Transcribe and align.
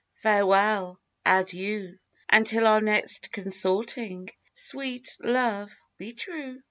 Farewell! 0.15 0.99
adieu! 1.27 1.99
Until 2.27 2.65
our 2.65 2.81
next 2.81 3.31
consorting! 3.31 4.31
Sweet 4.55 5.15
love, 5.21 5.77
be 5.99 6.11
true! 6.11 6.59